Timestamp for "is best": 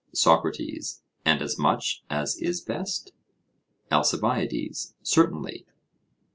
2.39-3.11